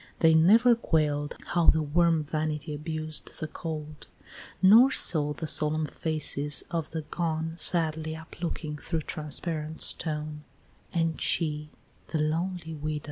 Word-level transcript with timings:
They 0.17 0.33
never 0.33 0.73
quail'd 0.73 1.35
How 1.49 1.67
the 1.67 1.83
warm 1.83 2.23
vanity 2.23 2.73
abused 2.73 3.39
the 3.39 3.47
cold; 3.47 4.07
Nor 4.59 4.89
saw 4.89 5.33
the 5.33 5.45
solemn 5.45 5.85
faces 5.85 6.63
of 6.71 6.89
the 6.89 7.03
gone 7.03 7.53
Sadly 7.57 8.15
uplooking 8.15 8.81
through 8.81 9.01
transparent 9.03 9.79
stone: 9.81 10.43
XIV. 10.95 11.67